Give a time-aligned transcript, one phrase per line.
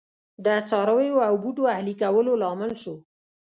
[0.45, 2.95] د څارویو او بوټو اهلي کولو لامل شو